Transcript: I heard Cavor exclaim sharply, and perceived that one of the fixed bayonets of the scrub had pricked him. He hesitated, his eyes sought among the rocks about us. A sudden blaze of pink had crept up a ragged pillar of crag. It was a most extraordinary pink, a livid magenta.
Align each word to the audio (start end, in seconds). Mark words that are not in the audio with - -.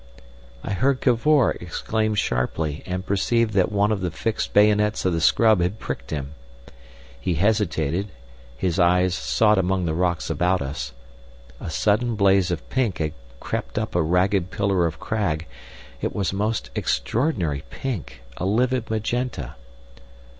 I 0.63 0.71
heard 0.73 0.99
Cavor 1.01 1.51
exclaim 1.61 2.15
sharply, 2.15 2.81
and 2.87 3.05
perceived 3.05 3.53
that 3.53 3.71
one 3.71 3.91
of 3.91 4.01
the 4.01 4.09
fixed 4.09 4.51
bayonets 4.51 5.05
of 5.05 5.13
the 5.13 5.21
scrub 5.21 5.61
had 5.61 5.77
pricked 5.77 6.09
him. 6.09 6.33
He 7.19 7.35
hesitated, 7.35 8.09
his 8.57 8.79
eyes 8.79 9.13
sought 9.13 9.59
among 9.59 9.85
the 9.85 9.93
rocks 9.93 10.27
about 10.31 10.59
us. 10.59 10.93
A 11.59 11.69
sudden 11.69 12.15
blaze 12.15 12.49
of 12.49 12.67
pink 12.67 12.97
had 12.97 13.13
crept 13.39 13.77
up 13.77 13.93
a 13.93 14.01
ragged 14.01 14.49
pillar 14.49 14.87
of 14.87 14.99
crag. 14.99 15.45
It 16.01 16.15
was 16.15 16.31
a 16.31 16.35
most 16.35 16.71
extraordinary 16.73 17.63
pink, 17.69 18.23
a 18.37 18.45
livid 18.47 18.89
magenta. 18.89 19.53